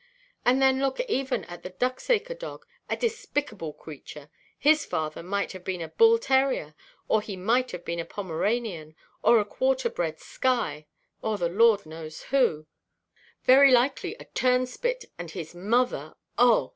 [0.43, 5.79] And then look even at the Ducksacre dog, a despicable creature—his father might have been
[5.79, 6.73] a bull–terrier,
[7.07, 10.87] or he might have been a Pomeranian, or a quarter–bred Skye,
[11.21, 12.65] or the Lord knows who,
[13.43, 16.69] very likely a turnspit, and his mother, oh!